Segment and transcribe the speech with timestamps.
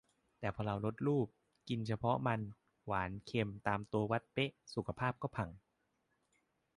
[0.39, 1.27] แต่พอเราลดรูป
[1.69, 2.39] กินเฉพาะมัน
[2.85, 5.49] หวาน เค็ม ตามตัวชี้วัดเป๊ะ สุขภาพก็พัง